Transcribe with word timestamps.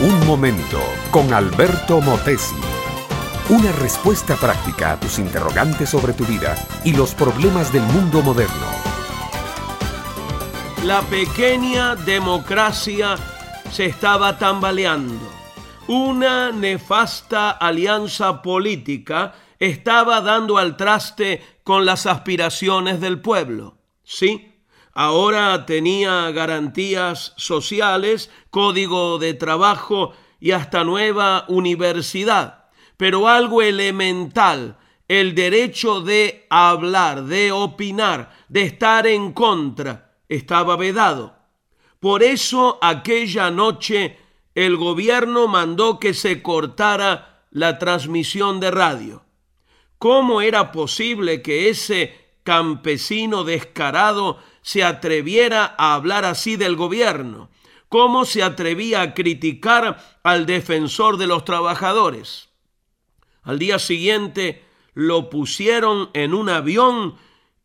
Un 0.00 0.26
momento 0.26 0.80
con 1.12 1.32
Alberto 1.32 2.00
Motesi. 2.00 2.56
Una 3.50 3.70
respuesta 3.70 4.34
práctica 4.34 4.92
a 4.92 5.00
tus 5.00 5.20
interrogantes 5.20 5.90
sobre 5.90 6.12
tu 6.12 6.24
vida 6.24 6.56
y 6.84 6.92
los 6.92 7.14
problemas 7.14 7.72
del 7.72 7.82
mundo 7.82 8.20
moderno. 8.22 8.66
La 10.84 11.02
pequeña 11.02 11.94
democracia 11.94 13.14
se 13.70 13.86
estaba 13.86 14.38
tambaleando. 14.38 15.30
Una 15.86 16.50
nefasta 16.50 17.50
alianza 17.50 18.42
política 18.42 19.34
estaba 19.60 20.20
dando 20.20 20.58
al 20.58 20.76
traste 20.76 21.40
con 21.62 21.84
las 21.86 22.06
aspiraciones 22.06 23.00
del 23.00 23.20
pueblo. 23.20 23.81
Sí, 24.12 24.52
Ahora 24.94 25.64
tenía 25.64 26.30
garantías 26.32 27.32
sociales, 27.36 28.30
código 28.50 29.18
de 29.18 29.32
trabajo 29.32 30.12
y 30.38 30.50
hasta 30.50 30.84
nueva 30.84 31.46
universidad. 31.48 32.66
Pero 32.98 33.26
algo 33.26 33.62
elemental, 33.62 34.76
el 35.08 35.34
derecho 35.34 36.02
de 36.02 36.46
hablar, 36.50 37.24
de 37.24 37.52
opinar, 37.52 38.36
de 38.48 38.64
estar 38.64 39.06
en 39.06 39.32
contra, 39.32 40.14
estaba 40.28 40.76
vedado. 40.76 41.38
Por 41.98 42.22
eso 42.22 42.78
aquella 42.82 43.50
noche 43.50 44.18
el 44.54 44.76
gobierno 44.76 45.48
mandó 45.48 45.98
que 45.98 46.12
se 46.12 46.42
cortara 46.42 47.46
la 47.50 47.78
transmisión 47.78 48.60
de 48.60 48.70
radio. 48.70 49.24
¿Cómo 49.96 50.42
era 50.42 50.70
posible 50.70 51.40
que 51.40 51.70
ese 51.70 52.21
campesino 52.44 53.44
descarado 53.44 54.38
se 54.62 54.84
atreviera 54.84 55.74
a 55.78 55.94
hablar 55.94 56.24
así 56.24 56.56
del 56.56 56.76
gobierno? 56.76 57.50
¿Cómo 57.88 58.24
se 58.24 58.42
atrevía 58.42 59.02
a 59.02 59.14
criticar 59.14 60.18
al 60.22 60.46
defensor 60.46 61.18
de 61.18 61.26
los 61.26 61.44
trabajadores? 61.44 62.48
Al 63.42 63.58
día 63.58 63.78
siguiente 63.78 64.64
lo 64.94 65.28
pusieron 65.30 66.10
en 66.14 66.32
un 66.32 66.48
avión 66.48 67.16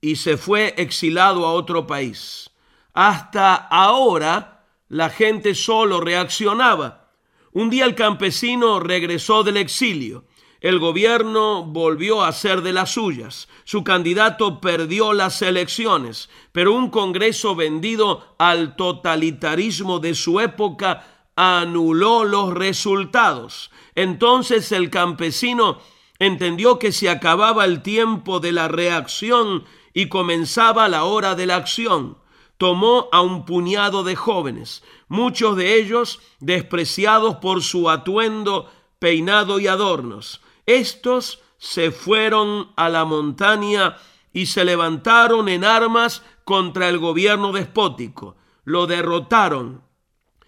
y 0.00 0.16
se 0.16 0.36
fue 0.36 0.74
exilado 0.76 1.46
a 1.46 1.52
otro 1.52 1.86
país. 1.86 2.50
Hasta 2.94 3.54
ahora 3.54 4.66
la 4.88 5.10
gente 5.10 5.54
solo 5.54 6.00
reaccionaba. 6.00 7.12
Un 7.52 7.70
día 7.70 7.84
el 7.84 7.94
campesino 7.94 8.80
regresó 8.80 9.44
del 9.44 9.56
exilio 9.56 10.24
el 10.60 10.80
gobierno 10.80 11.62
volvió 11.62 12.24
a 12.24 12.32
ser 12.32 12.62
de 12.62 12.72
las 12.72 12.92
suyas. 12.92 13.48
Su 13.64 13.84
candidato 13.84 14.60
perdió 14.60 15.12
las 15.12 15.40
elecciones, 15.40 16.28
pero 16.50 16.74
un 16.74 16.90
Congreso 16.90 17.54
vendido 17.54 18.34
al 18.38 18.74
totalitarismo 18.74 20.00
de 20.00 20.14
su 20.14 20.40
época 20.40 21.06
anuló 21.36 22.24
los 22.24 22.52
resultados. 22.52 23.70
Entonces 23.94 24.72
el 24.72 24.90
campesino 24.90 25.78
entendió 26.18 26.80
que 26.80 26.90
se 26.90 27.08
acababa 27.08 27.64
el 27.64 27.82
tiempo 27.82 28.40
de 28.40 28.50
la 28.50 28.66
reacción 28.66 29.64
y 29.94 30.08
comenzaba 30.08 30.88
la 30.88 31.04
hora 31.04 31.36
de 31.36 31.46
la 31.46 31.54
acción. 31.54 32.18
Tomó 32.56 33.08
a 33.12 33.20
un 33.20 33.44
puñado 33.44 34.02
de 34.02 34.16
jóvenes, 34.16 34.82
muchos 35.06 35.56
de 35.56 35.78
ellos 35.78 36.18
despreciados 36.40 37.36
por 37.36 37.62
su 37.62 37.88
atuendo, 37.88 38.68
peinado 38.98 39.60
y 39.60 39.68
adornos 39.68 40.40
estos 40.68 41.42
se 41.56 41.90
fueron 41.90 42.72
a 42.76 42.90
la 42.90 43.06
montaña 43.06 43.96
y 44.34 44.46
se 44.46 44.66
levantaron 44.66 45.48
en 45.48 45.64
armas 45.64 46.22
contra 46.44 46.90
el 46.90 46.98
gobierno 46.98 47.52
despótico. 47.52 48.36
Lo 48.64 48.86
derrotaron. 48.86 49.82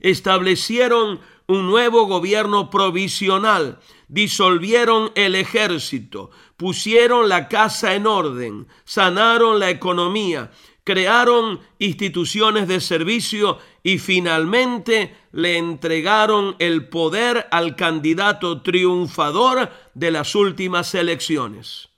Establecieron 0.00 1.20
un 1.46 1.66
nuevo 1.66 2.06
gobierno 2.06 2.68
provisional, 2.68 3.78
disolvieron 4.08 5.12
el 5.14 5.34
ejército, 5.34 6.30
pusieron 6.58 7.30
la 7.30 7.48
casa 7.48 7.94
en 7.94 8.06
orden, 8.06 8.68
sanaron 8.84 9.58
la 9.58 9.70
economía, 9.70 10.50
crearon 10.84 11.60
instituciones 11.78 12.68
de 12.68 12.80
servicio 12.80 13.58
y 13.82 13.98
finalmente 13.98 15.16
le 15.32 15.58
entregaron 15.58 16.56
el 16.58 16.88
poder 16.88 17.48
al 17.50 17.74
candidato 17.74 18.62
triunfador 18.62 19.70
de 19.94 20.10
las 20.10 20.34
últimas 20.34 20.94
elecciones. 20.94 21.88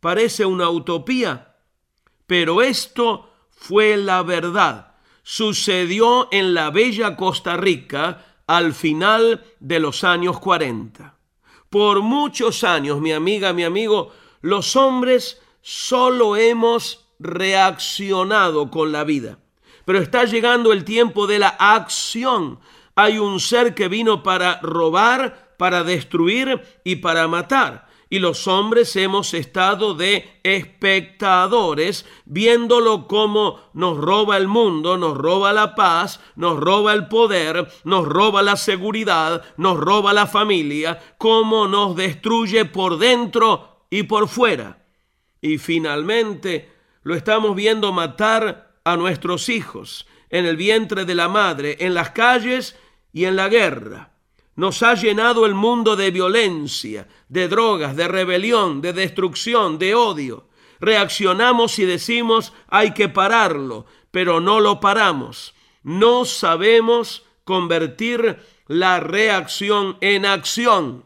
Parece 0.00 0.46
una 0.46 0.68
utopía, 0.68 1.56
pero 2.26 2.62
esto 2.62 3.30
fue 3.50 3.96
la 3.96 4.22
verdad. 4.22 4.94
Sucedió 5.22 6.28
en 6.30 6.54
la 6.54 6.70
bella 6.70 7.16
Costa 7.16 7.56
Rica 7.56 8.24
al 8.46 8.74
final 8.74 9.44
de 9.58 9.80
los 9.80 10.04
años 10.04 10.38
40. 10.38 11.16
Por 11.70 12.02
muchos 12.02 12.62
años, 12.62 13.00
mi 13.00 13.12
amiga, 13.12 13.52
mi 13.52 13.64
amigo, 13.64 14.12
los 14.42 14.76
hombres 14.76 15.40
solo 15.62 16.36
hemos 16.36 17.06
reaccionado 17.18 18.70
con 18.70 18.92
la 18.92 19.02
vida. 19.04 19.38
Pero 19.84 19.98
está 19.98 20.24
llegando 20.24 20.72
el 20.72 20.84
tiempo 20.84 21.26
de 21.26 21.38
la 21.38 21.48
acción. 21.48 22.58
Hay 22.94 23.18
un 23.18 23.40
ser 23.40 23.74
que 23.74 23.88
vino 23.88 24.22
para 24.22 24.60
robar, 24.62 25.54
para 25.58 25.84
destruir 25.84 26.62
y 26.84 26.96
para 26.96 27.28
matar. 27.28 27.88
Y 28.10 28.20
los 28.20 28.46
hombres 28.46 28.94
hemos 28.96 29.34
estado 29.34 29.94
de 29.94 30.38
espectadores, 30.44 32.06
viéndolo 32.26 33.08
como 33.08 33.58
nos 33.72 33.96
roba 33.96 34.36
el 34.36 34.46
mundo, 34.46 34.96
nos 34.96 35.16
roba 35.16 35.52
la 35.52 35.74
paz, 35.74 36.20
nos 36.36 36.60
roba 36.60 36.92
el 36.92 37.08
poder, 37.08 37.66
nos 37.82 38.06
roba 38.06 38.42
la 38.42 38.56
seguridad, 38.56 39.42
nos 39.56 39.78
roba 39.78 40.12
la 40.12 40.26
familia, 40.26 41.16
cómo 41.18 41.66
nos 41.66 41.96
destruye 41.96 42.66
por 42.66 42.98
dentro 42.98 43.86
y 43.90 44.04
por 44.04 44.28
fuera. 44.28 44.86
Y 45.40 45.58
finalmente 45.58 46.72
lo 47.02 47.14
estamos 47.14 47.56
viendo 47.56 47.92
matar 47.92 48.73
a 48.84 48.96
nuestros 48.96 49.48
hijos 49.48 50.06
en 50.30 50.46
el 50.46 50.56
vientre 50.56 51.04
de 51.04 51.14
la 51.14 51.28
madre, 51.28 51.76
en 51.80 51.94
las 51.94 52.10
calles 52.10 52.76
y 53.12 53.24
en 53.24 53.36
la 53.36 53.48
guerra. 53.48 54.10
Nos 54.56 54.82
ha 54.82 54.94
llenado 54.94 55.46
el 55.46 55.54
mundo 55.54 55.96
de 55.96 56.10
violencia, 56.10 57.08
de 57.28 57.48
drogas, 57.48 57.96
de 57.96 58.06
rebelión, 58.06 58.80
de 58.80 58.92
destrucción, 58.92 59.78
de 59.78 59.94
odio. 59.94 60.48
Reaccionamos 60.80 61.78
y 61.78 61.84
decimos 61.84 62.52
hay 62.68 62.92
que 62.92 63.08
pararlo, 63.08 63.86
pero 64.10 64.40
no 64.40 64.60
lo 64.60 64.80
paramos. 64.80 65.54
No 65.82 66.24
sabemos 66.24 67.24
convertir 67.44 68.38
la 68.66 69.00
reacción 69.00 69.96
en 70.00 70.26
acción. 70.26 71.04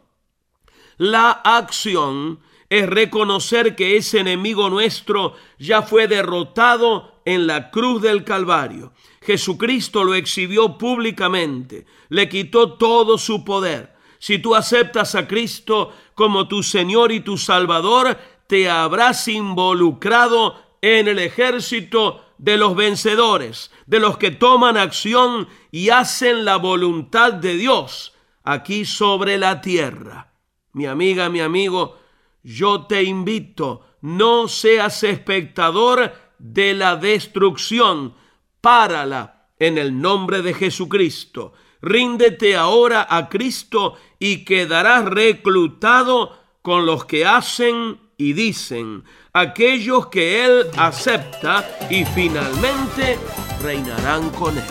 La 0.97 1.31
acción 1.31 2.39
es 2.69 2.87
reconocer 2.87 3.75
que 3.75 3.97
ese 3.97 4.19
enemigo 4.19 4.69
nuestro 4.69 5.35
ya 5.57 5.81
fue 5.81 6.07
derrotado 6.07 7.18
en 7.29 7.45
la 7.45 7.69
cruz 7.69 8.01
del 8.01 8.23
Calvario. 8.23 8.91
Jesucristo 9.21 10.03
lo 10.03 10.15
exhibió 10.15 10.79
públicamente, 10.79 11.85
le 12.09 12.27
quitó 12.27 12.73
todo 12.73 13.19
su 13.19 13.45
poder. 13.45 13.95
Si 14.17 14.39
tú 14.39 14.55
aceptas 14.55 15.13
a 15.13 15.27
Cristo 15.27 15.93
como 16.15 16.47
tu 16.47 16.63
Señor 16.63 17.11
y 17.11 17.19
tu 17.19 17.37
Salvador, 17.37 18.17
te 18.47 18.67
habrás 18.67 19.27
involucrado 19.27 20.55
en 20.81 21.07
el 21.07 21.19
ejército 21.19 22.25
de 22.39 22.57
los 22.57 22.75
vencedores, 22.75 23.71
de 23.85 23.99
los 23.99 24.17
que 24.17 24.31
toman 24.31 24.75
acción 24.75 25.47
y 25.69 25.89
hacen 25.89 26.45
la 26.45 26.55
voluntad 26.55 27.33
de 27.33 27.53
Dios 27.57 28.15
aquí 28.43 28.85
sobre 28.85 29.37
la 29.37 29.61
tierra. 29.61 30.33
Mi 30.73 30.87
amiga, 30.87 31.29
mi 31.29 31.41
amigo, 31.41 31.99
yo 32.41 32.87
te 32.87 33.03
invito, 33.03 33.85
no 34.01 34.47
seas 34.47 35.03
espectador 35.03 36.28
de 36.39 36.73
la 36.73 36.95
destrucción, 36.95 38.15
párala 38.61 39.47
en 39.59 39.77
el 39.77 39.99
nombre 39.99 40.41
de 40.41 40.53
Jesucristo. 40.53 41.53
Ríndete 41.81 42.55
ahora 42.55 43.05
a 43.09 43.29
Cristo 43.29 43.95
y 44.17 44.43
quedarás 44.43 45.05
reclutado 45.05 46.37
con 46.61 46.85
los 46.85 47.05
que 47.05 47.25
hacen 47.25 47.99
y 48.17 48.33
dicen, 48.33 49.05
aquellos 49.31 50.07
que 50.07 50.43
Él 50.43 50.67
acepta 50.77 51.65
y 51.89 52.03
finalmente 52.03 53.17
reinarán 53.63 54.29
con 54.31 54.57
Él. 54.57 54.63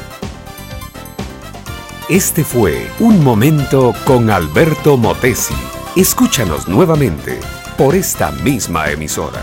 Este 2.11 2.45
fue 2.45 2.91
Un 3.01 3.23
Momento 3.23 3.95
con 4.05 4.31
Alberto 4.31 4.97
Motesi. 4.97 5.55
Escúchanos 5.97 6.69
nuevamente 6.69 7.39
por 7.77 7.95
esta 7.95 8.31
misma 8.33 8.91
emisora. 8.91 9.43